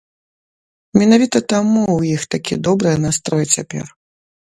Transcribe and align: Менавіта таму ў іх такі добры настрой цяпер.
Менавіта 0.99 1.37
таму 1.53 1.83
ў 1.97 2.17
іх 2.19 2.25
такі 2.37 2.57
добры 2.69 2.95
настрой 3.05 3.45
цяпер. 3.59 3.85